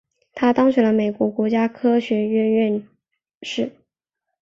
[0.33, 2.87] 他当选了美国国家科学院院
[3.43, 3.71] 士。